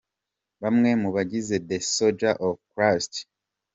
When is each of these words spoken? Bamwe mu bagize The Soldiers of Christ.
Bamwe 0.61 0.89
mu 1.01 1.09
bagize 1.15 1.55
The 1.69 1.77
Soldiers 1.93 2.39
of 2.47 2.53
Christ. 2.71 3.13